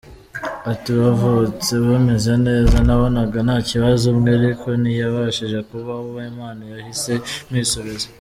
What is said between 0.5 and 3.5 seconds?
Ati “Bavutse bameze neza, nabonaga